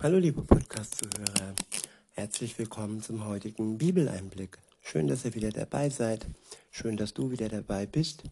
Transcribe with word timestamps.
Hallo 0.00 0.18
liebe 0.18 0.42
Podcast-Zuhörer, 0.42 1.56
herzlich 2.12 2.56
willkommen 2.56 3.02
zum 3.02 3.26
heutigen 3.26 3.78
Bibeleinblick. 3.78 4.58
Schön, 4.80 5.08
dass 5.08 5.24
ihr 5.24 5.34
wieder 5.34 5.50
dabei 5.50 5.90
seid, 5.90 6.24
schön, 6.70 6.96
dass 6.96 7.14
du 7.14 7.32
wieder 7.32 7.48
dabei 7.48 7.84
bist. 7.84 8.22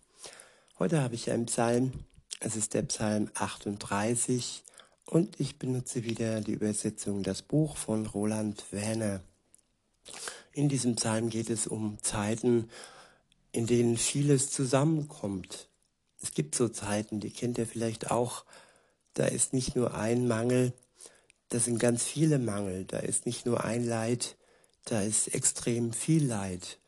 Heute 0.79 1.03
habe 1.03 1.17
ich 1.17 1.29
einen 1.29 1.47
Psalm, 1.47 1.91
es 2.39 2.55
ist 2.55 2.75
der 2.75 2.83
Psalm 2.83 3.33
38 3.35 4.63
und 5.07 5.41
ich 5.41 5.59
benutze 5.59 6.05
wieder 6.05 6.41
die 6.41 6.53
Übersetzung 6.53 7.25
Das 7.25 7.43
Buch 7.43 7.77
von 7.77 8.07
Roland 8.07 8.65
Werner. 8.71 9.21
In 10.53 10.69
diesem 10.69 10.95
Psalm 10.95 11.31
geht 11.31 11.51
es 11.51 11.67
um 11.67 12.01
Zeiten, 12.01 12.71
in 13.51 13.67
denen 13.67 13.97
vieles 13.97 14.53
zusammenkommt. 14.53 15.69
Es 16.23 16.31
gibt 16.31 16.55
so 16.55 16.69
Zeiten, 16.69 17.19
die 17.19 17.31
kennt 17.33 17.59
ihr 17.59 17.67
vielleicht 17.67 18.13
auch, 18.13 18.45
da 19.15 19.25
ist 19.25 19.53
nicht 19.53 19.75
nur 19.75 19.95
ein 19.95 20.29
Mangel, 20.29 20.73
das 21.49 21.67
sind 21.67 21.79
ganz 21.79 22.05
viele 22.05 22.39
Mangel. 22.39 22.85
Da 22.85 22.99
ist 22.99 23.27
nicht 23.27 23.47
nur 23.47 23.65
ein 23.65 23.85
Leid, 23.85 24.37
da 24.85 25.01
ist 25.01 25.35
extrem 25.35 25.93
viel 25.93 26.27
Leid. 26.27 26.79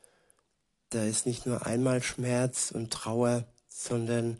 Da 0.90 1.04
ist 1.04 1.26
nicht 1.26 1.46
nur 1.46 1.66
einmal 1.66 2.02
Schmerz 2.02 2.70
und 2.70 2.92
Trauer, 2.92 3.44
sondern 3.68 4.38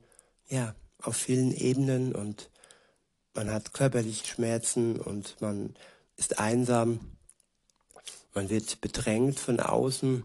ja, 0.48 0.74
auf 1.02 1.16
vielen 1.16 1.52
Ebenen 1.52 2.14
und 2.14 2.50
man 3.34 3.50
hat 3.50 3.72
körperliche 3.72 4.26
Schmerzen 4.26 4.98
und 4.98 5.40
man 5.40 5.76
ist 6.16 6.40
einsam, 6.40 7.00
man 8.34 8.50
wird 8.50 8.80
bedrängt 8.80 9.38
von 9.38 9.60
außen 9.60 10.24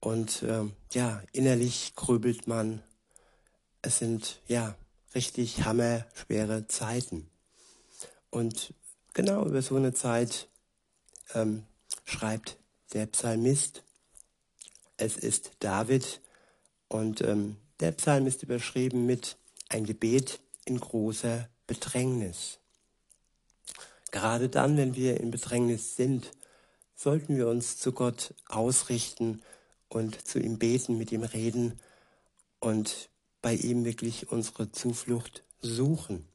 und 0.00 0.42
äh, 0.42 0.64
ja, 0.92 1.22
innerlich 1.32 1.94
grübelt 1.94 2.46
man. 2.46 2.82
Es 3.82 3.98
sind 3.98 4.40
ja 4.48 4.74
richtig 5.14 5.64
hammerschwere 5.64 6.66
Zeiten. 6.66 7.30
Und 8.30 8.74
genau 9.14 9.44
über 9.44 9.62
so 9.62 9.76
eine 9.76 9.92
Zeit 9.92 10.48
ähm, 11.34 11.64
schreibt 12.04 12.58
der 12.92 13.06
Psalmist. 13.06 13.82
Es 14.96 15.16
ist 15.16 15.52
David 15.60 16.20
und 16.88 17.20
ähm, 17.22 17.56
der 17.80 17.92
Psalm 17.92 18.26
ist 18.26 18.42
überschrieben 18.42 19.06
mit 19.06 19.36
ein 19.68 19.84
Gebet 19.84 20.40
in 20.64 20.78
großer 20.78 21.48
Bedrängnis. 21.66 22.58
Gerade 24.10 24.48
dann, 24.48 24.76
wenn 24.76 24.96
wir 24.96 25.20
in 25.20 25.30
Bedrängnis 25.30 25.96
sind, 25.96 26.32
sollten 26.96 27.36
wir 27.36 27.48
uns 27.48 27.78
zu 27.78 27.92
Gott 27.92 28.34
ausrichten 28.48 29.42
und 29.88 30.26
zu 30.26 30.38
ihm 30.38 30.58
beten, 30.58 30.98
mit 30.98 31.12
ihm 31.12 31.22
reden 31.22 31.80
und 32.58 33.08
bei 33.40 33.54
ihm 33.54 33.84
wirklich 33.84 34.30
unsere 34.30 34.70
Zuflucht 34.70 35.44
suchen. 35.60 36.29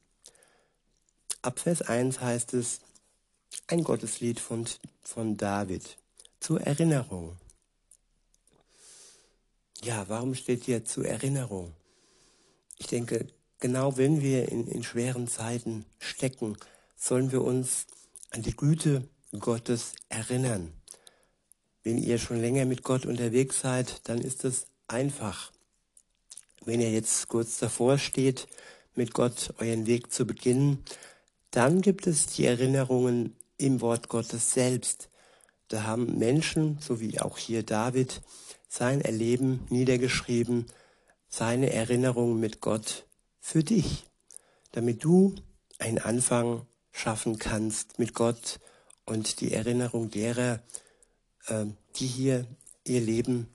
Ab 1.46 1.60
Vers 1.60 1.82
1 1.82 2.20
heißt 2.20 2.54
es, 2.54 2.80
ein 3.68 3.84
Gotteslied 3.84 4.40
von, 4.40 4.66
von 5.02 5.36
David 5.36 5.96
zur 6.40 6.60
Erinnerung. 6.60 7.36
Ja, 9.84 10.08
warum 10.08 10.34
steht 10.34 10.64
hier 10.64 10.84
zur 10.84 11.06
Erinnerung? 11.06 11.72
Ich 12.78 12.88
denke, 12.88 13.28
genau 13.60 13.96
wenn 13.96 14.22
wir 14.22 14.48
in, 14.48 14.66
in 14.66 14.82
schweren 14.82 15.28
Zeiten 15.28 15.86
stecken, 16.00 16.56
sollen 16.96 17.30
wir 17.30 17.44
uns 17.44 17.86
an 18.30 18.42
die 18.42 18.56
Güte 18.56 19.08
Gottes 19.38 19.92
erinnern. 20.08 20.72
Wenn 21.84 21.98
ihr 21.98 22.18
schon 22.18 22.40
länger 22.40 22.64
mit 22.64 22.82
Gott 22.82 23.06
unterwegs 23.06 23.60
seid, 23.60 24.08
dann 24.08 24.18
ist 24.20 24.44
es 24.44 24.66
einfach. 24.88 25.52
Wenn 26.64 26.80
ihr 26.80 26.90
jetzt 26.90 27.28
kurz 27.28 27.60
davor 27.60 27.98
steht, 27.98 28.48
mit 28.96 29.14
Gott 29.14 29.54
euren 29.58 29.86
Weg 29.86 30.12
zu 30.12 30.26
beginnen, 30.26 30.82
dann 31.56 31.80
gibt 31.80 32.06
es 32.06 32.26
die 32.26 32.44
Erinnerungen 32.44 33.34
im 33.56 33.80
Wort 33.80 34.10
Gottes 34.10 34.52
selbst. 34.52 35.08
Da 35.68 35.84
haben 35.84 36.18
Menschen, 36.18 36.76
so 36.82 37.00
wie 37.00 37.18
auch 37.18 37.38
hier 37.38 37.62
David, 37.62 38.20
sein 38.68 39.00
Erleben 39.00 39.66
niedergeschrieben, 39.70 40.66
seine 41.30 41.72
Erinnerungen 41.72 42.38
mit 42.38 42.60
Gott 42.60 43.06
für 43.40 43.64
dich, 43.64 44.04
damit 44.72 45.02
du 45.02 45.34
einen 45.78 45.98
Anfang 45.98 46.66
schaffen 46.92 47.38
kannst 47.38 47.98
mit 47.98 48.12
Gott 48.12 48.60
und 49.06 49.40
die 49.40 49.54
Erinnerung 49.54 50.10
derer, 50.10 50.60
äh, 51.46 51.64
die 51.96 52.06
hier 52.06 52.46
ihr 52.84 53.00
Leben 53.00 53.48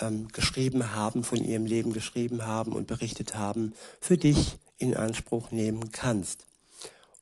ähm, 0.00 0.26
geschrieben 0.32 0.96
haben, 0.96 1.22
von 1.22 1.44
ihrem 1.44 1.64
Leben 1.64 1.92
geschrieben 1.92 2.44
haben 2.44 2.72
und 2.72 2.88
berichtet 2.88 3.36
haben, 3.36 3.72
für 4.00 4.18
dich 4.18 4.56
in 4.78 4.96
Anspruch 4.96 5.52
nehmen 5.52 5.92
kannst. 5.92 6.44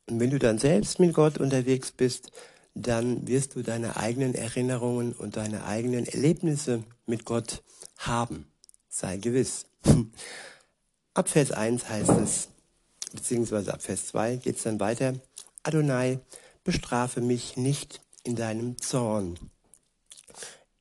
Und 0.06 0.20
wenn 0.20 0.30
du 0.30 0.38
dann 0.38 0.58
selbst 0.58 1.00
mit 1.00 1.14
Gott 1.14 1.38
unterwegs 1.38 1.90
bist, 1.90 2.30
dann 2.74 3.26
wirst 3.26 3.54
du 3.54 3.62
deine 3.62 3.96
eigenen 3.96 4.34
Erinnerungen 4.34 5.12
und 5.12 5.36
deine 5.36 5.64
eigenen 5.64 6.06
Erlebnisse 6.06 6.84
mit 7.06 7.24
Gott 7.24 7.62
haben. 7.98 8.46
Sei 8.88 9.16
gewiss. 9.16 9.66
Ab 11.14 11.28
Vers 11.28 11.52
1 11.52 11.88
heißt 11.88 12.10
es, 12.10 12.48
beziehungsweise 13.12 13.72
ab 13.72 13.82
Vers 13.82 14.08
2 14.08 14.36
geht 14.36 14.56
es 14.56 14.64
dann 14.64 14.80
weiter. 14.80 15.14
Adonai, 15.62 16.18
bestrafe 16.64 17.20
mich 17.20 17.56
nicht 17.56 18.00
in 18.24 18.34
deinem 18.34 18.76
Zorn. 18.78 19.38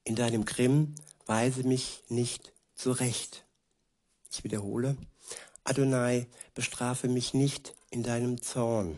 In 0.03 0.15
deinem 0.15 0.43
Grimm 0.43 0.95
weise 1.27 1.61
mich 1.61 2.03
nicht 2.09 2.51
zurecht. 2.73 3.45
Ich 4.31 4.43
wiederhole. 4.43 4.97
Adonai, 5.63 6.25
bestrafe 6.55 7.07
mich 7.07 7.35
nicht 7.35 7.75
in 7.91 8.01
deinem 8.01 8.41
Zorn 8.41 8.97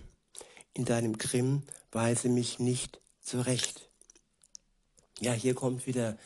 in 0.76 0.86
deinem 0.86 1.18
Grimm 1.18 1.64
weise 1.92 2.30
mich 2.30 2.60
nicht 2.60 3.00
zurecht. 3.24 3.90
Ja, 5.20 5.32
hier 5.32 5.56
kommt 5.56 5.88
wieder 5.88 6.18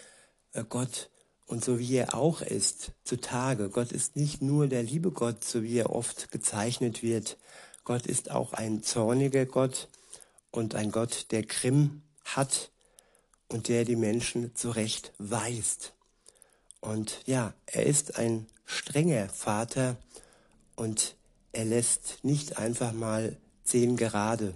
äh, 0.51 0.63
Gott 0.67 1.09
und 1.45 1.63
so 1.63 1.79
wie 1.79 1.95
er 1.95 2.15
auch 2.15 2.41
ist 2.41 2.91
zutage. 3.03 3.69
Gott 3.69 3.91
ist 3.91 4.15
nicht 4.15 4.41
nur 4.41 4.67
der 4.67 4.83
liebe 4.83 5.11
Gott, 5.11 5.43
so 5.43 5.63
wie 5.63 5.77
er 5.77 5.91
oft 5.91 6.31
gezeichnet 6.31 7.01
wird. 7.01 7.37
Gott 7.83 8.05
ist 8.05 8.31
auch 8.31 8.53
ein 8.53 8.83
zorniger 8.83 9.45
Gott 9.45 9.87
und 10.51 10.75
ein 10.75 10.91
Gott, 10.91 11.27
der 11.31 11.43
Grimm 11.43 12.01
hat 12.23 12.71
und 13.47 13.67
der 13.67 13.85
die 13.85 13.95
Menschen 13.95 14.55
zurecht 14.55 15.13
weist. 15.17 15.93
Und 16.81 17.21
ja, 17.25 17.53
er 17.65 17.85
ist 17.85 18.17
ein 18.17 18.47
strenger 18.65 19.29
Vater 19.29 19.97
und 20.75 21.15
er 21.51 21.65
lässt 21.65 22.23
nicht 22.23 22.57
einfach 22.57 22.91
mal 22.91 23.37
zehn 23.69 23.97
gerade. 23.97 24.53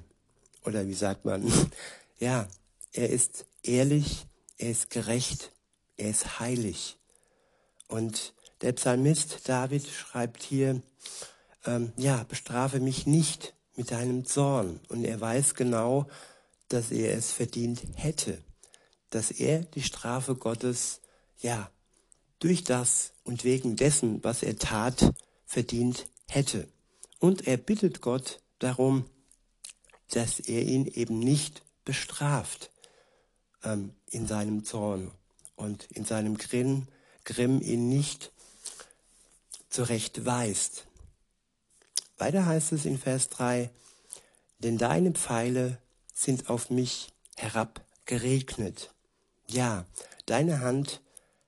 Oder 0.65 0.87
wie 0.87 0.93
sagt 0.93 1.25
man? 1.25 1.51
Ja, 2.19 2.47
er 2.93 3.09
ist 3.09 3.47
ehrlich, 3.63 4.27
er 4.57 4.69
ist 4.71 4.89
gerecht, 4.91 5.51
er 5.97 6.09
ist 6.09 6.39
heilig. 6.39 6.97
Und 7.89 8.33
der 8.61 8.71
Psalmist 8.71 9.49
David 9.49 9.85
schreibt 9.89 10.41
hier, 10.41 10.81
ähm, 11.65 11.91
ja, 11.97 12.23
bestrafe 12.23 12.79
mich 12.79 13.05
nicht 13.05 13.55
mit 13.75 13.91
deinem 13.91 14.25
Zorn. 14.25 14.79
Und 14.87 15.03
er 15.03 15.19
weiß 15.19 15.55
genau, 15.55 16.07
dass 16.69 16.91
er 16.91 17.17
es 17.17 17.31
verdient 17.31 17.81
hätte, 17.95 18.41
dass 19.09 19.31
er 19.31 19.59
die 19.59 19.83
Strafe 19.83 20.35
Gottes, 20.35 21.01
ja, 21.39 21.69
durch 22.39 22.63
das 22.63 23.11
und 23.23 23.43
wegen 23.43 23.75
dessen, 23.75 24.23
was 24.23 24.43
er 24.43 24.57
tat, 24.57 25.13
verdient 25.45 26.07
hätte. 26.29 26.67
Und 27.19 27.47
er 27.47 27.57
bittet 27.57 28.01
Gott, 28.01 28.39
darum, 28.63 29.05
dass 30.11 30.39
er 30.39 30.63
ihn 30.63 30.85
eben 30.85 31.19
nicht 31.19 31.63
bestraft 31.85 32.71
ähm, 33.63 33.93
in 34.09 34.27
seinem 34.27 34.63
Zorn 34.63 35.11
und 35.55 35.85
in 35.91 36.05
seinem 36.05 36.37
Grimm, 36.37 36.87
Grimm 37.25 37.61
ihn 37.61 37.87
nicht 37.87 38.31
zurechtweist. 39.69 40.85
Weiter 42.17 42.45
heißt 42.45 42.73
es 42.73 42.85
in 42.85 42.97
Vers 42.97 43.29
3, 43.29 43.69
denn 44.59 44.77
deine 44.77 45.11
Pfeile 45.11 45.79
sind 46.13 46.49
auf 46.49 46.69
mich 46.69 47.13
herabgeregnet. 47.35 48.93
Ja, 49.47 49.85
deine 50.25 50.59
Hand 50.59 51.01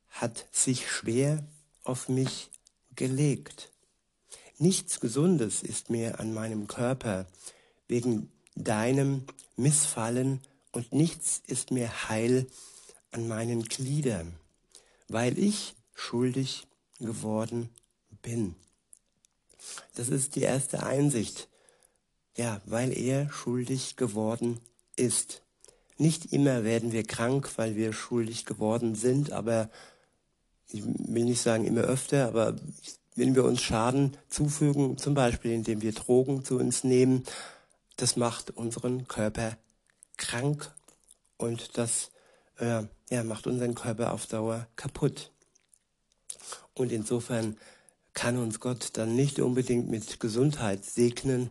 hat 0.10 0.48
sich 0.51 0.90
schwer 0.90 1.45
auf 1.84 2.10
mich 2.10 2.50
gelegt. 2.95 3.72
Nichts 4.57 5.00
Gesundes 5.00 5.63
ist 5.63 5.90
mir 5.90 6.19
an 6.19 6.34
meinem 6.34 6.68
Körper 6.68 7.25
wegen 7.88 8.31
deinem 8.56 9.25
Missfallen 9.57 10.40
und 10.72 10.94
nichts 10.94 11.42
ist 11.48 11.72
mir 11.72 12.10
heil 12.10 12.48
an 13.12 13.28
meinen 13.28 13.63
Gliedern, 13.63 14.34
weil 15.07 15.38
ich 15.38 15.75
schuldig 15.94 16.68
geworden 17.00 17.69
bin. 18.22 18.56
Das 19.96 20.10
ist 20.10 20.36
die 20.36 20.42
erste 20.42 20.84
Einsicht. 20.84 21.50
Ja, 22.38 22.62
weil 22.66 22.98
er 22.98 23.30
schuldig 23.31 23.96
geworden 23.96 24.60
ist. 24.96 25.42
Nicht 25.98 26.34
immer 26.34 26.66
werden 26.66 26.92
wir 26.92 27.04
krank, 27.04 27.52
weil 27.56 27.75
wir 27.75 27.94
schuldig 27.94 28.46
geworden 28.46 28.96
sind, 28.96 29.31
aber 29.31 29.69
ich 30.68 30.84
will 30.84 31.24
nicht 31.24 31.42
sagen 31.42 31.66
immer 31.66 31.81
öfter, 31.81 32.28
aber 32.28 32.56
wenn 33.16 33.36
wir 33.36 33.46
uns 33.46 33.62
Schaden 33.62 34.18
zufügen, 34.30 34.98
zum 34.98 35.14
Beispiel 35.14 35.52
indem 35.52 35.82
wir 35.82 35.94
Drogen 35.94 36.44
zu 36.44 36.58
uns 36.58 36.84
nehmen, 36.84 37.24
das 37.96 38.18
macht 38.18 38.52
unseren 38.52 39.08
Körper 39.08 39.58
krank 40.18 40.74
und 41.38 41.78
das 41.78 42.12
äh, 42.60 42.84
ja, 43.10 43.24
macht 43.24 43.48
unseren 43.48 43.76
Körper 43.76 44.14
auf 44.14 44.26
Dauer 44.28 44.68
kaputt. 44.76 45.32
Und 46.74 46.92
insofern 46.92 47.58
kann 48.14 48.38
uns 48.38 48.60
Gott 48.60 48.90
dann 48.94 49.16
nicht 49.16 49.40
unbedingt 49.40 49.90
mit 49.90 50.20
Gesundheit 50.20 50.86
segnen, 50.86 51.50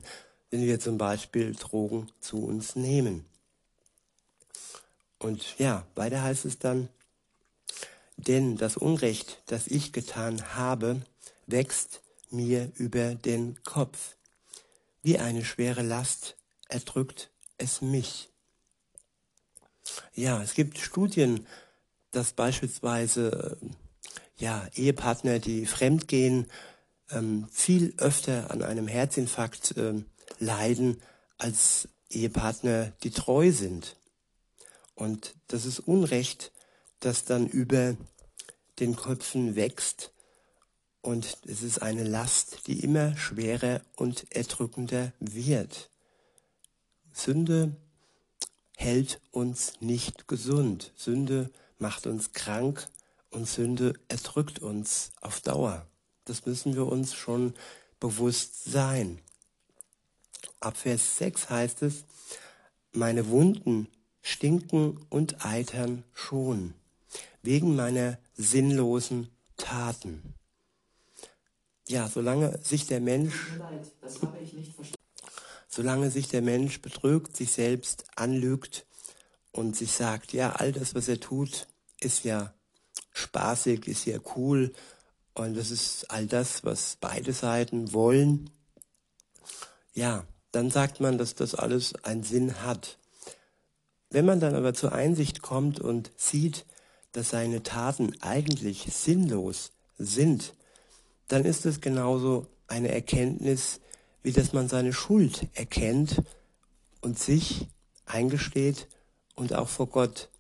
wenn 0.50 0.62
wir 0.62 0.80
zum 0.80 0.98
Beispiel 0.98 1.54
Drogen 1.54 2.08
zu 2.20 2.44
uns 2.44 2.76
nehmen. 2.76 3.24
Und 5.18 5.58
ja, 5.58 5.86
weiter 5.94 6.22
heißt 6.22 6.44
es 6.44 6.58
dann, 6.58 6.88
denn 8.16 8.56
das 8.56 8.76
Unrecht, 8.76 9.42
das 9.46 9.66
ich 9.66 9.92
getan 9.92 10.54
habe, 10.54 11.02
wächst 11.46 12.02
mir 12.30 12.72
über 12.76 13.14
den 13.14 13.62
Kopf. 13.62 14.16
Wie 15.02 15.18
eine 15.18 15.44
schwere 15.44 15.82
Last 15.82 16.36
erdrückt 16.68 17.30
es 17.58 17.80
mich. 17.80 18.30
Ja, 20.14 20.42
es 20.42 20.54
gibt 20.54 20.78
Studien, 20.78 21.46
dass 22.10 22.32
beispielsweise 22.32 23.58
ja, 24.36 24.66
Ehepartner, 24.74 25.38
die 25.38 25.66
fremdgehen, 25.66 26.46
ähm, 27.10 27.46
viel 27.52 27.94
öfter 27.98 28.50
an 28.50 28.62
einem 28.62 28.88
Herzinfarkt 28.88 29.74
ähm, 29.76 30.06
leiden 30.38 31.00
als 31.38 31.88
Ehepartner, 32.10 32.92
die 33.02 33.10
treu 33.10 33.52
sind. 33.52 33.96
Und 34.94 35.34
das 35.48 35.66
ist 35.66 35.80
Unrecht, 35.80 36.52
das 37.00 37.24
dann 37.24 37.46
über 37.46 37.96
den 38.78 38.96
Köpfen 38.96 39.56
wächst. 39.56 40.12
Und 41.04 41.36
es 41.44 41.62
ist 41.62 41.82
eine 41.82 42.02
Last, 42.02 42.66
die 42.66 42.80
immer 42.80 43.14
schwerer 43.14 43.82
und 43.94 44.24
erdrückender 44.34 45.12
wird. 45.20 45.90
Sünde 47.12 47.76
hält 48.74 49.20
uns 49.30 49.74
nicht 49.80 50.28
gesund. 50.28 50.94
Sünde 50.96 51.50
macht 51.78 52.06
uns 52.06 52.32
krank 52.32 52.88
und 53.28 53.46
Sünde 53.46 53.92
erdrückt 54.08 54.60
uns 54.60 55.12
auf 55.20 55.42
Dauer. 55.42 55.86
Das 56.24 56.46
müssen 56.46 56.74
wir 56.74 56.86
uns 56.86 57.12
schon 57.12 57.52
bewusst 58.00 58.64
sein. 58.64 59.20
Ab 60.60 60.78
Vers 60.78 61.18
6 61.18 61.50
heißt 61.50 61.82
es, 61.82 62.04
meine 62.92 63.28
Wunden 63.28 63.88
stinken 64.22 65.04
und 65.10 65.44
eitern 65.44 66.02
schon, 66.14 66.72
wegen 67.42 67.76
meiner 67.76 68.16
sinnlosen 68.38 69.28
Taten. 69.58 70.34
Ja, 71.86 72.08
solange 72.08 72.58
sich 72.62 72.86
der 72.86 73.00
Mensch, 73.00 73.34
solange 75.68 76.10
sich 76.10 76.28
der 76.28 76.40
Mensch 76.40 76.80
betrügt, 76.80 77.36
sich 77.36 77.52
selbst 77.52 78.04
anlügt 78.16 78.86
und 79.52 79.76
sich 79.76 79.92
sagt, 79.92 80.32
ja, 80.32 80.52
all 80.52 80.72
das, 80.72 80.94
was 80.94 81.08
er 81.08 81.20
tut, 81.20 81.66
ist 82.00 82.24
ja 82.24 82.54
spaßig, 83.12 83.86
ist 83.86 84.06
ja 84.06 84.18
cool 84.34 84.72
und 85.34 85.54
das 85.56 85.70
ist 85.70 86.10
all 86.10 86.26
das, 86.26 86.64
was 86.64 86.96
beide 87.00 87.32
Seiten 87.32 87.92
wollen. 87.92 88.48
Ja, 89.92 90.26
dann 90.52 90.70
sagt 90.70 91.00
man, 91.00 91.18
dass 91.18 91.34
das 91.34 91.54
alles 91.54 91.94
einen 92.04 92.22
Sinn 92.22 92.62
hat. 92.62 92.98
Wenn 94.08 94.24
man 94.24 94.40
dann 94.40 94.54
aber 94.54 94.72
zur 94.72 94.92
Einsicht 94.92 95.42
kommt 95.42 95.80
und 95.80 96.12
sieht, 96.16 96.64
dass 97.12 97.30
seine 97.30 97.62
Taten 97.62 98.16
eigentlich 98.22 98.86
sinnlos 98.90 99.72
sind, 99.98 100.54
dann 101.28 101.44
ist 101.44 101.66
es 101.66 101.80
genauso 101.80 102.46
eine 102.66 102.88
Erkenntnis, 102.88 103.80
wie 104.22 104.32
dass 104.32 104.52
man 104.52 104.68
seine 104.68 104.92
Schuld 104.92 105.46
erkennt 105.54 106.22
und 107.00 107.18
sich 107.18 107.68
eingesteht 108.06 108.88
und 109.34 109.54
auch 109.54 109.68
vor 109.68 109.88
Gott 109.88 110.30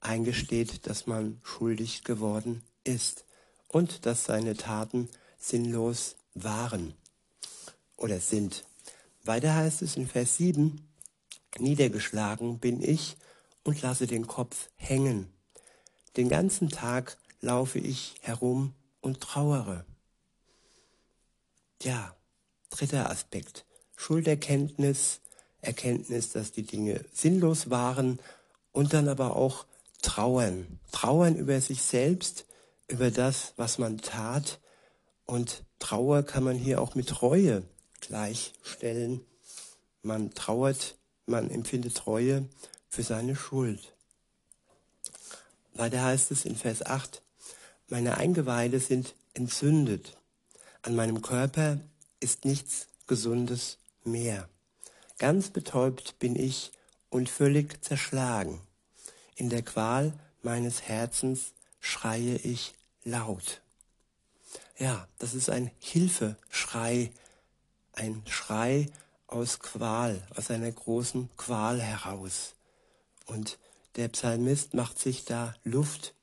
eingesteht, 0.00 0.86
dass 0.86 1.06
man 1.06 1.40
schuldig 1.42 2.04
geworden 2.04 2.62
ist 2.84 3.24
und 3.68 4.06
dass 4.06 4.24
seine 4.24 4.56
Taten 4.56 5.08
sinnlos 5.38 6.16
waren 6.34 6.94
oder 7.96 8.20
sind. 8.20 8.64
Weiter 9.24 9.54
heißt 9.54 9.82
es 9.82 9.96
in 9.96 10.06
Vers 10.06 10.36
7, 10.36 10.88
Niedergeschlagen 11.58 12.58
bin 12.58 12.82
ich 12.82 13.16
und 13.64 13.82
lasse 13.82 14.06
den 14.06 14.26
Kopf 14.26 14.70
hängen. 14.76 15.32
Den 16.16 16.28
ganzen 16.28 16.70
Tag 16.70 17.18
laufe 17.40 17.78
ich 17.78 18.14
herum 18.20 18.74
und 19.00 19.20
trauere. 19.20 19.84
Ja, 21.82 22.16
dritter 22.70 23.10
Aspekt. 23.10 23.64
Schulderkenntnis, 23.96 25.20
Erkenntnis, 25.60 26.30
dass 26.32 26.52
die 26.52 26.64
Dinge 26.64 27.04
sinnlos 27.12 27.70
waren 27.70 28.18
und 28.72 28.92
dann 28.92 29.08
aber 29.08 29.36
auch 29.36 29.66
Trauern. 30.02 30.78
Trauern 30.92 31.36
über 31.36 31.60
sich 31.60 31.82
selbst, 31.82 32.46
über 32.88 33.10
das, 33.10 33.52
was 33.56 33.78
man 33.78 33.98
tat. 33.98 34.60
Und 35.24 35.64
Trauer 35.78 36.22
kann 36.22 36.44
man 36.44 36.56
hier 36.56 36.80
auch 36.80 36.94
mit 36.94 37.22
Reue 37.22 37.62
gleichstellen. 38.00 39.20
Man 40.02 40.32
trauert, 40.32 40.96
man 41.26 41.50
empfindet 41.50 42.06
Reue 42.06 42.48
für 42.88 43.02
seine 43.02 43.36
Schuld. 43.36 43.94
Weiter 45.74 46.02
heißt 46.02 46.30
es 46.32 46.44
in 46.44 46.56
Vers 46.56 46.84
8, 46.84 47.22
meine 47.88 48.16
Eingeweide 48.16 48.80
sind 48.80 49.14
entzündet. 49.34 50.17
An 50.88 50.96
meinem 50.96 51.20
Körper 51.20 51.78
ist 52.18 52.46
nichts 52.46 52.86
Gesundes 53.06 53.76
mehr. 54.04 54.48
Ganz 55.18 55.50
betäubt 55.50 56.18
bin 56.18 56.34
ich 56.34 56.72
und 57.10 57.28
völlig 57.28 57.84
zerschlagen. 57.84 58.62
In 59.36 59.50
der 59.50 59.60
Qual 59.60 60.18
meines 60.40 60.80
Herzens 60.80 61.52
schreie 61.78 62.36
ich 62.36 62.72
laut. 63.04 63.60
Ja, 64.78 65.06
das 65.18 65.34
ist 65.34 65.50
ein 65.50 65.70
Hilfeschrei, 65.78 67.12
ein 67.92 68.22
Schrei 68.26 68.90
aus 69.26 69.58
Qual, 69.58 70.26
aus 70.36 70.50
einer 70.50 70.72
großen 70.72 71.28
Qual 71.36 71.82
heraus. 71.82 72.54
Und 73.26 73.58
der 73.96 74.08
Psalmist 74.08 74.72
macht 74.72 74.98
sich 74.98 75.26
da 75.26 75.54
Luft 75.64 76.14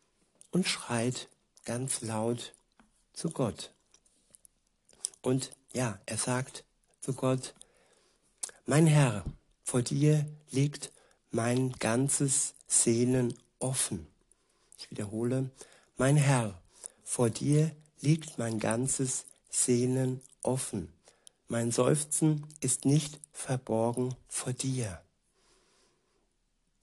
und 0.49 0.67
schreit 0.67 1.29
ganz 1.65 2.01
laut 2.01 2.55
zu 3.13 3.29
Gott. 3.29 3.74
Und 5.25 5.49
ja, 5.73 5.99
er 6.05 6.17
sagt 6.17 6.65
zu 7.01 7.13
Gott, 7.13 7.55
mein 8.67 8.85
Herr, 8.85 9.25
vor 9.63 9.81
dir 9.81 10.23
liegt 10.51 10.91
mein 11.31 11.71
ganzes 11.71 12.53
Sehnen 12.67 13.33
offen. 13.57 14.05
Ich 14.77 14.91
wiederhole, 14.91 15.49
mein 15.97 16.15
Herr, 16.15 16.61
vor 17.03 17.31
dir 17.31 17.75
liegt 18.01 18.37
mein 18.37 18.59
ganzes 18.59 19.25
Sehnen 19.49 20.21
offen. 20.43 20.93
Mein 21.47 21.71
Seufzen 21.71 22.45
ist 22.59 22.85
nicht 22.85 23.19
verborgen 23.31 24.13
vor 24.27 24.53
dir. 24.53 25.01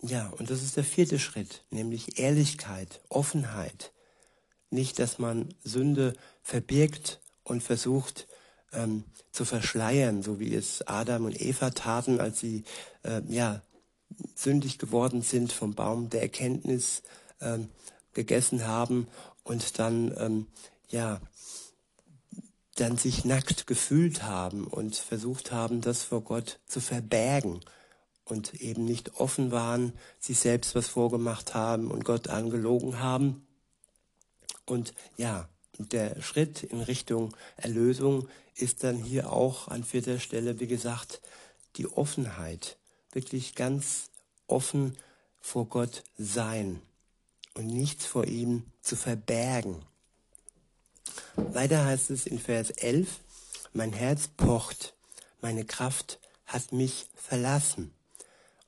Ja, 0.01 0.31
und 0.31 0.51
das 0.51 0.65
ist 0.65 0.77
der 0.77 0.85
vierte 0.85 1.21
Schritt, 1.21 1.63
nämlich 1.71 2.19
Ehrlichkeit, 2.19 3.03
Offenheit. 3.09 3.93
Nicht, 4.71 4.99
dass 4.99 5.21
man 5.21 5.55
Sünde 5.63 6.15
verbirgt 6.43 7.21
und 7.45 7.63
versucht 7.63 8.27
ähm, 8.73 9.05
zu 9.31 9.45
verschleiern, 9.45 10.23
so 10.23 10.41
wie 10.41 10.55
es 10.55 10.87
Adam 10.87 11.25
und 11.25 11.41
Eva 11.41 11.71
taten, 11.71 12.21
als 12.21 12.41
sie 12.41 12.65
äh, 13.03 13.23
ja 13.29 13.63
sündig 14.35 14.79
geworden 14.79 15.23
sind, 15.23 15.53
vom 15.53 15.75
Baum 15.75 16.11
der 16.11 16.23
Erkenntnis 16.23 17.03
ähm, 17.41 17.69
gegessen 18.13 18.67
haben 18.67 19.09
und 19.45 19.79
dann, 19.79 20.15
ähm, 20.19 20.47
ja, 20.89 21.21
dann 22.77 22.97
sich 22.97 23.25
nackt 23.25 23.67
gefühlt 23.67 24.23
haben 24.23 24.67
und 24.67 24.97
versucht 24.97 25.53
haben, 25.53 25.81
das 25.81 26.03
vor 26.03 26.23
Gott 26.23 26.59
zu 26.67 26.81
verbergen 26.81 27.61
und 28.25 28.55
eben 28.55 28.85
nicht 28.85 29.17
offen 29.21 29.51
waren, 29.51 29.93
sich 30.19 30.39
selbst 30.39 30.75
was 30.75 30.89
vorgemacht 30.89 31.55
haben 31.55 31.91
und 31.91 32.05
Gott 32.05 32.29
angelogen 32.29 32.99
haben. 32.99 33.47
Und 34.65 34.95
ja, 35.17 35.49
der 35.89 36.21
Schritt 36.23 36.63
in 36.63 36.81
Richtung 36.81 37.37
Erlösung 37.57 38.29
ist 38.55 38.85
dann 38.85 38.97
hier 38.97 39.33
auch 39.33 39.69
an 39.69 39.85
vierter 39.85 40.19
Stelle, 40.19 40.61
wie 40.61 40.67
gesagt, 40.67 41.21
die 41.77 41.87
Offenheit 41.87 42.77
wirklich 43.13 43.55
ganz 43.55 44.11
offen 44.47 44.97
vor 45.41 45.67
Gott 45.67 46.05
sein 46.19 46.81
und 47.55 47.67
nichts 47.67 48.07
vor 48.07 48.27
ihm 48.27 48.65
zu 48.81 48.97
verbergen. 48.97 49.83
Weiter 51.37 51.85
heißt 51.85 52.11
es 52.11 52.27
in 52.27 52.39
Vers 52.39 52.71
11, 52.71 53.21
mein 53.73 53.93
Herz 53.93 54.29
pocht, 54.29 54.95
meine 55.41 55.65
Kraft 55.65 56.19
hat 56.47 56.73
mich 56.73 57.07
verlassen 57.15 57.93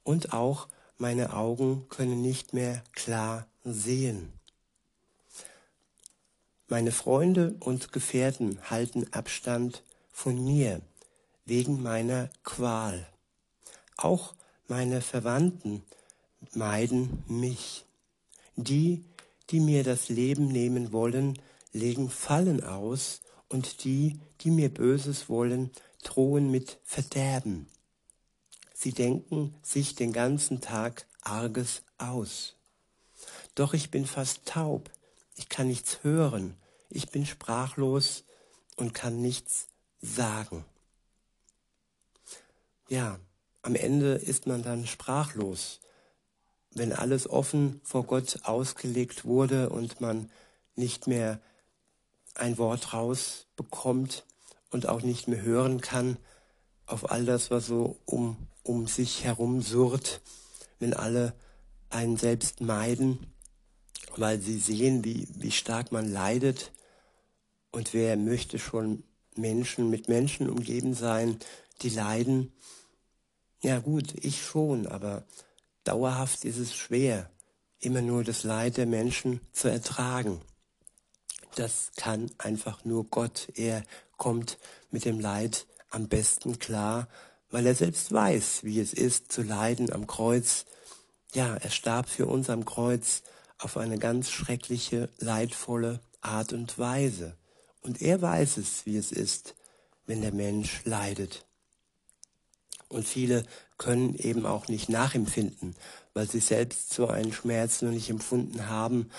und 0.03 0.33
auch 0.33 0.69
meine 0.99 1.35
Augen 1.35 1.87
können 1.89 2.23
nicht 2.23 2.55
mehr 2.55 2.83
klar 2.93 3.47
sehen. 3.65 4.33
Meine 6.75 6.91
Freunde 6.91 7.55
und 7.61 7.93
Gefährten 7.93 8.59
halten 8.69 9.07
Abstand 9.13 9.85
von 10.11 10.45
mir 10.45 10.81
wegen 11.45 11.81
meiner 11.81 12.31
Qual. 12.43 13.07
Auch 13.97 14.35
meine 14.67 15.01
Verwandten 15.01 15.85
meiden 16.53 17.23
mich. 17.29 17.85
Die, 18.57 19.05
die 19.51 19.61
mir 19.61 19.85
das 19.85 20.09
Leben 20.09 20.49
nehmen 20.49 20.91
wollen, 20.93 21.39
legen 21.73 22.11
Fallen 22.11 22.65
aus, 22.65 23.21
und 23.49 23.85
die, 23.85 24.19
die 24.41 24.51
mir 24.51 24.69
Böses 24.69 25.29
wollen, 25.29 25.71
drohen 26.03 26.51
mit 26.51 26.81
Verderben. 26.83 27.69
Sie 28.73 28.91
denken 28.91 29.55
sich 29.63 29.95
den 29.95 30.13
ganzen 30.13 30.61
Tag 30.61 31.07
Arges 31.21 31.85
aus. 31.99 32.57
Doch 33.55 33.75
ich 33.75 33.93
bin 33.93 34.07
fast 34.07 34.45
taub, 34.47 34.91
ich 35.37 35.49
kann 35.49 35.69
nichts 35.69 36.03
hören, 36.03 36.57
ich 36.95 37.11
bin 37.11 37.27
sprachlos 37.27 38.25
und 38.77 38.95
kann 38.95 39.21
nichts 39.21 39.67
sagen. 40.01 40.65
Ja, 42.89 43.19
am 43.63 43.75
Ende 43.75 44.15
ist 44.15 44.47
man 44.47 44.63
dann 44.63 44.87
sprachlos, 44.87 45.81
wenn 46.73 46.93
alles 46.93 47.29
offen 47.29 47.81
vor 47.83 48.05
Gott 48.05 48.41
ausgelegt 48.45 49.25
wurde 49.25 49.71
und 49.71 50.01
man 50.01 50.31
nicht 50.77 51.07
mehr 51.07 51.41
ein 52.35 52.59
Wort 52.59 52.93
rausbekommt 52.93 54.25
und 54.71 54.89
auch 54.89 55.03
nicht 55.03 55.29
mehr 55.29 55.43
hören 55.43 55.81
kann 55.81 56.17
auf 56.87 57.11
all 57.11 57.25
das, 57.25 57.51
was 57.51 57.67
so 57.67 57.97
um, 58.05 58.37
um 58.63 58.87
sich 58.87 59.25
herum 59.25 59.63
surrt, 59.63 60.21
wenn 60.79 60.95
alle 60.95 61.35
einen 61.89 62.17
selbst 62.17 62.61
meiden, 62.61 63.33
weil 64.17 64.41
sie 64.41 64.59
sehen, 64.59 65.05
wie, 65.05 65.27
wie 65.37 65.53
stark 65.53 65.93
man 65.93 66.13
leidet. 66.13 66.73
Und 67.75 67.93
wer 67.93 68.17
möchte 68.17 68.59
schon 68.59 69.03
Menschen 69.37 69.91
mit 69.91 70.09
Menschen 70.09 70.49
umgeben 70.49 70.95
sein, 70.95 71.39
die 71.83 71.91
leiden? 71.91 72.53
Ja 73.63 73.79
gut, 73.81 74.15
ich 74.23 74.43
schon, 74.43 74.87
aber 74.87 75.25
dauerhaft 75.85 76.45
ist 76.45 76.59
es 76.59 76.75
schwer, 76.75 77.31
immer 77.81 78.03
nur 78.03 78.25
das 78.25 78.45
Leid 78.45 78.77
der 78.77 78.87
Menschen 78.87 79.41
zu 79.53 79.69
ertragen 79.69 80.41
das 81.55 81.93
kann 81.97 82.31
einfach 82.39 82.85
nur 82.85 83.05
Gott. 83.05 83.49
Er 83.55 83.83
kommt 84.17 84.59
mit 84.91 85.05
dem 85.05 85.21
Leid 85.21 85.67
am 85.91 86.09
besten 86.09 86.59
klar, 86.59 87.09
weil 87.51 87.67
er 87.67 87.75
selbst 87.75 88.13
weiß, 88.13 88.65
wie 88.65 88.81
es 88.81 88.93
ist 88.93 89.31
zu 89.31 89.43
leiden 89.43 89.93
am 89.93 90.07
Kreuz. 90.07 90.67
Ja, 91.33 91.55
er 91.57 91.71
starb 91.71 92.09
für 92.09 92.27
uns 92.27 92.51
am 92.51 92.65
Kreuz 92.65 93.23
auf 93.59 93.77
eine 93.77 93.99
ganz 93.99 94.31
schreckliche, 94.31 95.09
leidvolle 95.19 96.01
Art 96.21 96.53
und 96.53 96.79
Weise. 96.79 97.37
Und 97.85 98.01
er 98.01 98.21
weiß 98.21 98.57
es, 98.57 98.87
wie 98.87 98.97
es 98.97 99.13
ist, 99.13 99.55
wenn 100.07 100.23
der 100.23 100.33
Mensch 100.33 100.81
leidet. 100.85 101.45
Und 102.89 103.07
viele 103.07 103.45
können 103.77 104.15
eben 104.17 104.47
auch 104.47 104.69
nicht 104.69 104.89
nachempfinden, 104.89 105.77
weil 106.15 106.29
sie 106.29 106.41
selbst 106.41 106.93
so 106.95 107.09
einen 107.09 107.33
Schmerz 107.33 107.83
noch 107.83 107.91
nicht 107.91 108.09
empfunden 108.09 108.69
haben. 108.69 109.11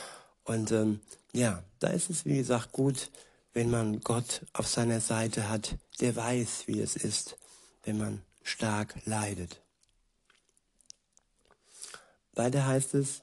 Und 0.43 0.71
ähm, 0.71 0.99
ja, 1.31 1.63
da 1.79 1.89
ist 1.89 2.09
es, 2.09 2.25
wie 2.25 2.37
gesagt, 2.37 2.71
gut, 2.71 3.11
wenn 3.53 3.69
man 3.69 4.01
Gott 4.01 4.41
auf 4.53 4.67
seiner 4.67 4.99
Seite 4.99 5.47
hat, 5.47 5.75
der 5.99 6.15
weiß, 6.15 6.63
wie 6.65 6.81
es 6.81 6.95
ist, 6.95 7.37
wenn 7.83 7.97
man 7.97 8.21
stark 8.43 8.95
leidet. 9.05 9.61
Weiter 12.33 12.65
heißt 12.65 12.95
es, 12.95 13.21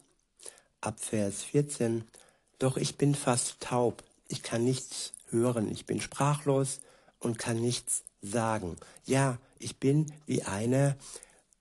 ab 0.80 1.00
Vers 1.00 1.42
14, 1.42 2.04
doch 2.58 2.76
ich 2.76 2.96
bin 2.96 3.14
fast 3.14 3.60
taub, 3.60 4.04
ich 4.28 4.42
kann 4.42 4.64
nichts 4.64 5.12
hören, 5.32 5.70
ich 5.70 5.86
bin 5.86 6.00
sprachlos 6.00 6.80
und 7.18 7.38
kann 7.38 7.60
nichts 7.60 8.04
sagen. 8.20 8.76
Ja, 9.04 9.38
ich 9.58 9.78
bin 9.78 10.12
wie 10.26 10.42
einer, 10.42 10.96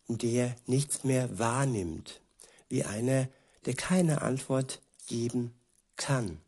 der 0.07 0.55
nichts 0.67 1.03
mehr 1.03 1.39
wahrnimmt, 1.39 2.21
wie 2.69 2.83
einer, 2.83 3.27
der 3.65 3.73
keine 3.73 4.21
Antwort 4.21 4.81
geben 5.07 5.53
kann. 5.95 6.39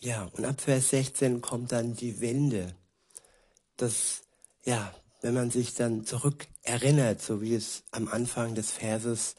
Ja, 0.00 0.28
und 0.36 0.44
ab 0.44 0.60
Vers 0.60 0.90
16 0.90 1.40
kommt 1.40 1.72
dann 1.72 1.94
die 1.94 2.20
Wende. 2.20 2.74
Das, 3.76 4.22
ja, 4.64 4.94
wenn 5.20 5.34
man 5.34 5.50
sich 5.50 5.74
dann 5.74 6.04
zurück 6.04 6.46
erinnert, 6.62 7.20
so 7.20 7.40
wie 7.42 7.54
es 7.54 7.82
am 7.90 8.08
Anfang 8.08 8.54
des 8.54 8.70
Verses 8.70 9.34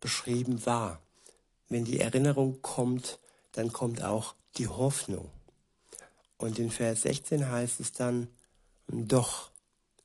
beschrieben 0.00 0.64
war. 0.66 1.00
Wenn 1.68 1.84
die 1.84 1.98
Erinnerung 1.98 2.62
kommt, 2.62 3.18
dann 3.54 3.72
kommt 3.72 4.02
auch 4.02 4.34
die 4.56 4.68
Hoffnung. 4.68 5.30
Und 6.36 6.58
in 6.58 6.70
Vers 6.70 7.02
16 7.02 7.48
heißt 7.48 7.80
es 7.80 7.92
dann, 7.92 8.28
doch, 8.88 9.50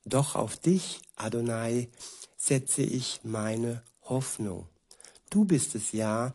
doch 0.05 0.35
auf 0.35 0.55
dich, 0.57 1.01
Adonai, 1.15 1.89
setze 2.37 2.81
ich 2.81 3.19
meine 3.23 3.83
Hoffnung. 4.03 4.69
Du 5.29 5.45
bist 5.45 5.75
es 5.75 5.91
ja, 5.91 6.33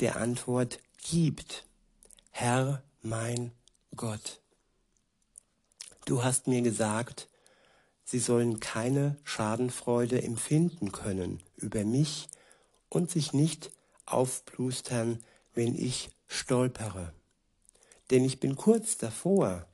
der 0.00 0.16
Antwort 0.16 0.78
gibt. 1.02 1.66
Herr, 2.30 2.82
mein 3.02 3.52
Gott, 3.94 4.40
du 6.06 6.24
hast 6.24 6.46
mir 6.46 6.62
gesagt, 6.62 7.28
sie 8.04 8.18
sollen 8.18 8.60
keine 8.60 9.18
Schadenfreude 9.24 10.22
empfinden 10.22 10.90
können 10.90 11.42
über 11.56 11.84
mich 11.84 12.28
und 12.88 13.10
sich 13.10 13.32
nicht 13.32 13.70
aufplustern, 14.06 15.22
wenn 15.54 15.74
ich 15.74 16.10
stolpere. 16.26 17.12
Denn 18.10 18.24
ich 18.24 18.40
bin 18.40 18.56
kurz 18.56 18.96
davor 18.96 19.66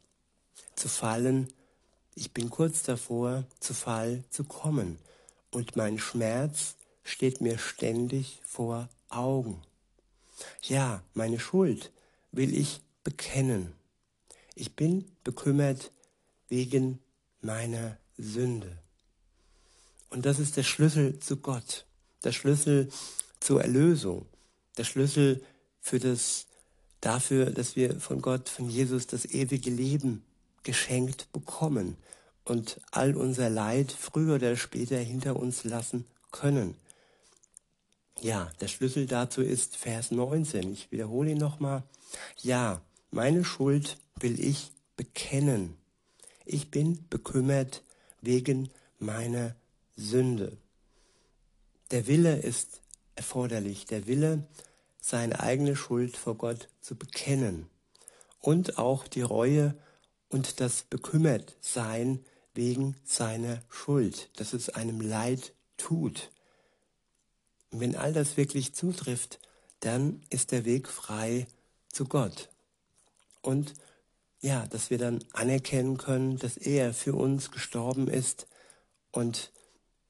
zu 0.75 0.89
fallen, 0.89 1.53
ich 2.15 2.33
bin 2.33 2.51
kurz 2.51 2.83
davor, 2.83 3.45
zu 3.61 3.75
Fall 3.75 4.25
zu 4.31 4.45
kommen, 4.45 4.99
und 5.51 5.77
mein 5.77 5.99
Schmerz 5.99 6.77
steht 7.03 7.41
mir 7.41 7.59
ständig 7.59 8.41
vor 8.45 8.89
Augen. 9.09 9.61
Ja, 10.63 11.03
meine 11.15 11.41
Schuld 11.41 11.91
will 12.31 12.57
ich 12.57 12.81
bekennen. 13.03 13.73
Ich 14.55 14.77
bin 14.77 15.11
bekümmert 15.25 15.91
wegen 16.49 17.01
meiner 17.41 17.97
Sünde. 18.17 18.79
Und 20.11 20.27
das 20.27 20.39
ist 20.39 20.57
der 20.57 20.63
Schlüssel 20.63 21.19
zu 21.21 21.37
Gott, 21.37 21.87
der 22.25 22.33
Schlüssel 22.33 22.91
zur 23.39 23.63
Erlösung, 23.63 24.27
der 24.77 24.85
Schlüssel 24.85 25.45
für 25.81 25.99
das, 25.99 26.47
dafür, 27.01 27.47
dass 27.51 27.77
wir 27.77 28.01
von 28.01 28.21
Gott, 28.21 28.49
von 28.49 28.69
Jesus 28.69 29.07
das 29.07 29.25
ewige 29.25 29.71
Leben 29.71 30.25
geschenkt 30.63 31.33
bekommen 31.33 31.97
und 32.45 32.81
all 32.91 33.17
unser 33.17 33.49
Leid 33.49 33.93
früher 33.93 34.37
oder 34.37 34.57
später 34.57 34.99
hinter 34.99 35.37
uns 35.37 35.65
lassen 35.65 36.05
können. 36.31 36.75
Ja, 38.21 38.51
der 38.61 38.69
Schlüssel 38.69 39.07
dazu 39.07 39.41
ist 39.41 39.77
Vers 39.77 40.11
19. 40.11 40.73
Ich 40.73 40.93
wiederhole 40.93 41.31
ihn 41.31 41.39
nochmal. 41.39 41.83
Ja, 42.43 42.83
meine 43.11 43.45
Schuld 43.45 43.97
will 44.19 44.39
ich 44.39 44.73
bekennen. 44.97 45.77
Ich 46.45 46.71
bin 46.71 47.07
bekümmert 47.09 47.83
wegen 48.21 48.69
meiner 48.99 49.57
Sünde. 49.97 50.59
Der 51.91 52.07
Wille 52.07 52.37
ist 52.37 52.83
erforderlich, 53.15 53.87
der 53.87 54.07
Wille, 54.07 54.47
seine 55.01 55.41
eigene 55.41 55.77
Schuld 55.77 56.17
vor 56.17 56.37
Gott 56.37 56.69
zu 56.81 56.97
bekennen 56.97 57.69
und 58.41 58.79
auch 58.79 59.07
die 59.07 59.23
Reue 59.23 59.75
und 60.29 60.61
das 60.61 60.83
Bekümmertsein 60.83 62.25
wegen 62.55 62.97
seiner 63.05 63.63
Schuld, 63.69 64.31
dass 64.37 64.53
es 64.53 64.71
einem 64.71 65.01
leid 65.01 65.55
tut. 65.77 66.31
Und 67.71 67.81
wenn 67.81 67.97
all 67.97 68.13
das 68.13 68.37
wirklich 68.37 68.75
zutrifft, 68.75 69.39
dann 69.81 70.23
ist 70.31 70.53
der 70.53 70.65
Weg 70.65 70.89
frei 70.89 71.47
zu 71.89 72.05
Gott. 72.05 72.49
Und 73.43 73.75
ja, 74.41 74.67
dass 74.67 74.91
wir 74.91 74.99
dann 74.99 75.25
anerkennen 75.33 75.99
können, 75.99 76.39
dass 76.39 76.57
er 76.57 76.95
für 76.95 77.15
uns 77.15 77.51
gestorben 77.51 78.09
ist 78.09 78.47
und 79.13 79.53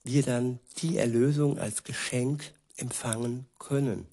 wir 0.03 0.23
dann 0.23 0.61
die 0.79 0.99
Erlösung 0.99 1.59
als 1.59 1.85
Geschenk 1.85 2.53
empfangen 2.77 3.47
können. 3.59 4.07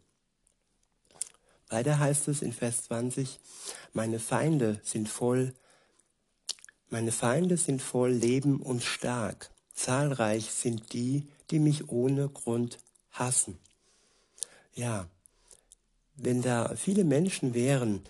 Weiter 1.69 1.99
heißt 1.99 2.29
es 2.29 2.41
in 2.41 2.53
Vers 2.53 2.83
20, 2.85 3.39
meine 3.93 4.19
Feinde 4.19 4.79
sind 4.83 5.09
voll, 5.09 5.53
meine 6.89 7.11
Feinde 7.11 7.57
sind 7.57 7.81
voll 7.81 8.11
Leben 8.11 8.61
und 8.61 8.83
stark. 8.83 9.51
Zahlreich 9.73 10.51
sind 10.51 10.93
die, 10.93 11.27
die 11.51 11.59
mich 11.59 11.89
ohne 11.89 12.29
Grund 12.29 12.79
hassen. 13.11 13.57
Ja, 14.73 15.07
wenn 16.15 16.41
da 16.41 16.73
viele 16.75 17.03
Menschen 17.03 17.53
wären, 17.53 18.01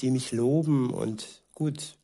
die 0.00 0.10
mich 0.10 0.32
loben 0.32 0.90
und 0.90 1.42
gut, 1.54 1.96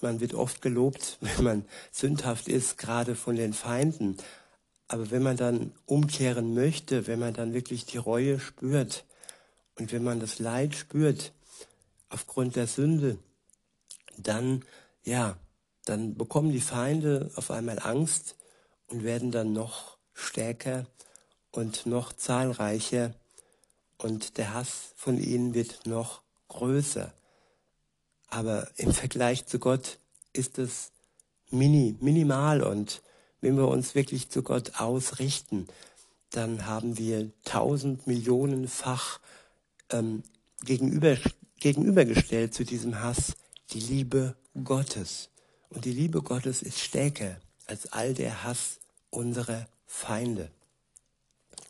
man 0.00 0.20
wird 0.20 0.34
oft 0.34 0.62
gelobt, 0.62 1.18
wenn 1.20 1.44
man 1.44 1.64
sündhaft 1.90 2.46
ist, 2.46 2.78
gerade 2.78 3.16
von 3.16 3.34
den 3.34 3.52
Feinden. 3.52 4.16
Aber 4.86 5.10
wenn 5.10 5.22
man 5.22 5.36
dann 5.36 5.72
umkehren 5.86 6.54
möchte, 6.54 7.08
wenn 7.08 7.18
man 7.18 7.34
dann 7.34 7.52
wirklich 7.52 7.84
die 7.84 7.98
Reue 7.98 8.38
spürt 8.38 9.04
und 9.78 9.92
wenn 9.92 10.02
man 10.02 10.20
das 10.20 10.38
Leid 10.38 10.74
spürt 10.74 11.32
aufgrund 12.08 12.56
der 12.56 12.66
Sünde, 12.66 13.18
dann, 14.16 14.64
ja, 15.04 15.36
dann 15.84 16.14
bekommen 16.14 16.52
die 16.52 16.60
Feinde 16.60 17.30
auf 17.36 17.50
einmal 17.50 17.78
Angst 17.78 18.36
und 18.88 19.04
werden 19.04 19.30
dann 19.30 19.52
noch 19.52 19.98
stärker 20.14 20.86
und 21.52 21.86
noch 21.86 22.12
zahlreicher 22.12 23.14
und 23.98 24.36
der 24.36 24.54
Hass 24.54 24.92
von 24.96 25.18
ihnen 25.18 25.54
wird 25.54 25.86
noch 25.86 26.22
größer. 26.48 27.12
Aber 28.28 28.68
im 28.76 28.92
Vergleich 28.92 29.46
zu 29.46 29.58
Gott 29.58 29.98
ist 30.32 30.58
es 30.58 30.90
mini, 31.50 31.96
minimal 32.00 32.62
und 32.62 33.02
wenn 33.40 33.56
wir 33.56 33.68
uns 33.68 33.94
wirklich 33.94 34.28
zu 34.28 34.42
Gott 34.42 34.80
ausrichten, 34.80 35.68
dann 36.30 36.66
haben 36.66 36.98
wir 36.98 37.30
tausend 37.44 38.06
Millionenfach 38.06 39.20
ähm, 39.90 40.22
gegenüber, 40.64 41.16
gegenübergestellt 41.58 42.54
zu 42.54 42.64
diesem 42.64 43.00
Hass 43.00 43.36
die 43.70 43.80
Liebe 43.80 44.36
Gottes. 44.64 45.30
Und 45.70 45.84
die 45.84 45.92
Liebe 45.92 46.22
Gottes 46.22 46.62
ist 46.62 46.78
stärker 46.78 47.40
als 47.66 47.92
all 47.92 48.14
der 48.14 48.44
Hass 48.44 48.78
unserer 49.10 49.68
Feinde. 49.86 50.50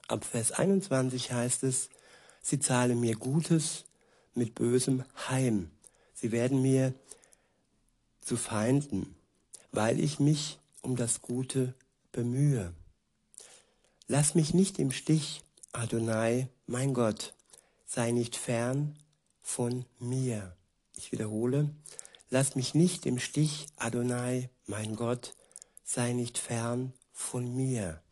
Ab 0.06 0.24
Vers 0.24 0.52
21 0.52 1.32
heißt 1.32 1.64
es, 1.64 1.90
sie 2.40 2.60
zahlen 2.60 3.00
mir 3.00 3.16
Gutes 3.16 3.84
mit 4.34 4.54
Bösem 4.54 5.04
heim. 5.28 5.70
Sie 6.14 6.32
werden 6.32 6.62
mir 6.62 6.94
zu 8.20 8.36
Feinden, 8.36 9.14
weil 9.72 10.00
ich 10.00 10.18
mich 10.18 10.58
um 10.82 10.96
das 10.96 11.20
Gute 11.20 11.74
bemühe. 12.12 12.72
Lass 14.06 14.34
mich 14.34 14.54
nicht 14.54 14.78
im 14.78 14.90
Stich, 14.90 15.42
Adonai, 15.72 16.48
mein 16.66 16.94
Gott, 16.94 17.34
sei 17.88 18.10
nicht 18.10 18.36
fern 18.36 18.94
von 19.40 19.86
mir. 19.98 20.54
Ich 20.94 21.10
wiederhole, 21.10 21.74
lass 22.28 22.54
mich 22.54 22.74
nicht 22.74 23.06
im 23.06 23.18
Stich, 23.18 23.66
Adonai, 23.76 24.50
mein 24.66 24.94
Gott, 24.94 25.34
sei 25.84 26.12
nicht 26.12 26.36
fern 26.36 26.92
von 27.12 27.56
mir. 27.56 28.02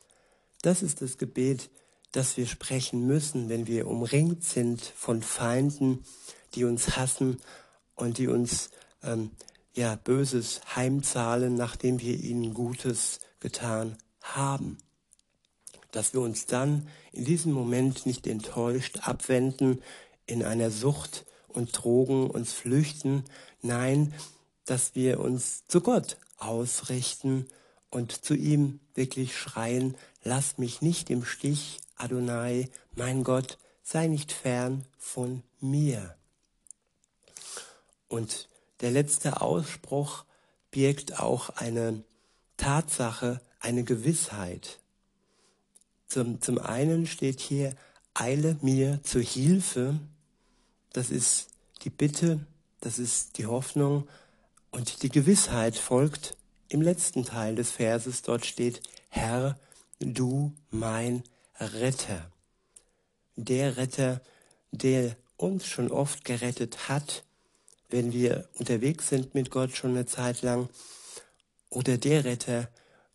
Das 0.63 0.83
ist 0.83 1.03
das 1.03 1.19
Gebet, 1.19 1.69
das 2.13 2.39
wir 2.39 2.47
sprechen 2.47 3.07
müssen, 3.07 3.51
wenn 3.51 3.67
wir 3.67 3.87
umringt 3.87 4.43
sind 4.43 4.81
von 4.81 5.23
Feinden, 5.23 6.05
die 6.55 6.65
uns 6.65 6.97
hassen 6.97 7.43
und 7.95 8.17
die 8.17 8.29
uns 8.29 8.71
ähm, 9.03 9.33
ja 9.75 9.97
Böses 9.97 10.63
heimzahlen, 10.75 11.55
nachdem 11.55 12.01
wir 12.01 12.19
ihnen 12.19 12.55
Gutes 12.55 13.21
getan 13.41 13.99
haben. 14.23 14.79
Dass 15.97 16.13
wir 16.13 16.21
uns 16.21 16.45
dann 16.45 16.87
in 17.13 17.25
diesem 17.25 17.53
Moment 17.53 18.05
nicht 18.05 18.27
enttäuscht 18.27 19.09
abwenden, 19.09 19.83
in 20.27 20.45
einer 20.45 20.71
Sucht 20.71 21.25
und 21.49 21.71
Drogen 21.73 22.29
uns 22.29 22.53
flüchten, 22.53 23.25
nein, 23.63 24.13
dass 24.67 24.95
wir 24.95 25.21
uns 25.21 25.67
zu 25.69 25.81
Gott 25.81 26.19
ausrichten 26.37 27.47
und 27.89 28.13
zu 28.13 28.35
ihm 28.35 28.79
wirklich 28.95 29.39
schreien, 29.39 29.97
lass 30.23 30.59
mich 30.59 30.83
nicht 30.83 31.09
im 31.09 31.25
Stich, 31.25 31.81
Adonai, 31.95 32.69
mein 32.95 33.25
Gott, 33.25 33.57
sei 33.83 34.07
nicht 34.07 34.33
fern 34.33 34.85
von 34.99 35.43
mir. 35.61 36.15
Und 38.07 38.51
der 38.83 38.91
letzte 38.91 39.41
Ausspruch 39.41 40.27
birgt 40.71 41.21
auch 41.21 41.49
eine 41.49 42.05
Tatsache, 42.59 43.41
eine 43.61 43.83
Gewissheit. 43.83 44.79
Zum, 46.09 46.41
zum 46.41 46.59
einen 46.59 47.07
steht 47.07 47.41
hier, 47.41 47.75
eile 48.15 48.57
mir 48.63 49.01
zur 49.03 49.23
Hilfe. 49.23 49.99
Das 50.93 51.11
ist 51.11 51.49
die 51.83 51.91
Bitte, 51.91 52.47
das 52.81 52.99
ist 52.99 53.39
die 53.39 53.47
Hoffnung 53.47 54.09
und 54.71 55.03
die 55.03 55.09
Gewissheit 55.09 55.77
folgt 55.77 56.37
im 56.69 56.83
letzten 56.83 57.25
Teil 57.25 57.55
des 57.55 57.71
Verses. 57.71 58.23
Dort 58.23 58.47
steht, 58.47 58.83
Herr, 59.09 59.59
du 60.01 60.53
mein 60.71 61.23
Retter. 61.59 62.31
Der 63.37 63.77
Retter, 63.77 64.21
der 64.71 65.17
uns 65.37 65.67
schon 65.67 65.91
oft 65.91 66.25
gerettet 66.25 66.89
hat, 66.89 67.25
wenn 67.89 68.13
wir 68.13 68.49
unterwegs 68.55 69.09
sind 69.09 69.35
mit 69.35 69.51
Gott 69.51 69.77
schon 69.77 69.93
eine 69.93 70.07
Zeit 70.07 70.43
lang, 70.43 70.69
oder 71.71 71.99
der 71.99 72.25
Retter, 72.25 72.69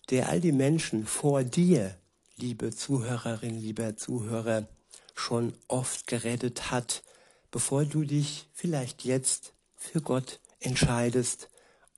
der 0.10 0.30
all 0.30 0.40
die 0.40 0.52
Menschen 0.52 1.06
vor 1.06 1.44
dir, 1.44 1.96
liebe 2.42 2.76
Zuhörerin, 2.76 3.60
lieber 3.60 3.96
Zuhörer, 3.96 4.68
schon 5.14 5.54
oft 5.68 6.08
gerettet 6.08 6.72
hat, 6.72 7.04
bevor 7.52 7.86
du 7.86 8.04
dich 8.04 8.50
vielleicht 8.54 9.04
jetzt 9.04 9.54
für 9.76 10.02
Gott 10.02 10.40
entscheidest 10.60 11.50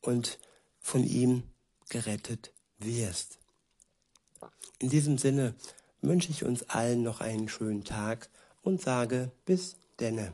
und 0.02 0.40
von 0.80 1.04
ihm 1.04 1.44
gerettet 1.90 2.52
wirst. 2.78 3.40
In 4.80 4.90
diesem 4.90 5.18
Sinne 5.18 5.56
wünsche 6.02 6.32
ich 6.32 6.44
uns 6.44 6.64
allen 6.70 7.04
noch 7.04 7.22
einen 7.22 7.48
schönen 7.48 7.86
Tag 7.86 8.30
und 8.62 8.82
sage 8.82 9.32
bis 9.46 9.78
denne. 10.00 10.34